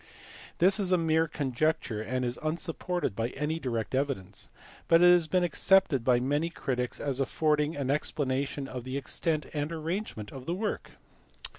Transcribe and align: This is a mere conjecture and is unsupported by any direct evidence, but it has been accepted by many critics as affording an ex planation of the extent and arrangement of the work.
This 0.57 0.79
is 0.79 0.91
a 0.91 0.97
mere 0.97 1.27
conjecture 1.27 2.01
and 2.01 2.25
is 2.25 2.39
unsupported 2.41 3.15
by 3.15 3.27
any 3.37 3.59
direct 3.59 3.93
evidence, 3.93 4.49
but 4.87 5.03
it 5.03 5.13
has 5.13 5.27
been 5.27 5.43
accepted 5.43 6.03
by 6.03 6.19
many 6.19 6.49
critics 6.49 6.99
as 6.99 7.19
affording 7.19 7.75
an 7.75 7.91
ex 7.91 8.11
planation 8.11 8.65
of 8.67 8.83
the 8.83 8.97
extent 8.97 9.45
and 9.53 9.71
arrangement 9.71 10.31
of 10.31 10.47
the 10.47 10.55
work. 10.55 10.93